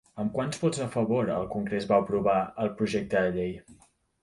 Amb 0.21 0.31
quants 0.37 0.61
vots 0.61 0.79
a 0.85 0.87
favor 0.95 1.29
el 1.35 1.45
Congrés 1.51 1.87
va 1.93 2.01
aprovar 2.05 2.39
el 2.65 2.73
projecte 2.83 3.25
de 3.29 3.39
llei? 3.39 3.57